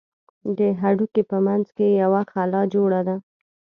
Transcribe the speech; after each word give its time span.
د 0.57 0.59
هډوکي 0.81 1.23
په 1.29 1.37
منځ 1.45 1.65
کښې 1.77 1.87
يوه 2.03 2.21
خلا 2.31 2.61
جوړه 2.73 3.01
ده. 3.07 3.15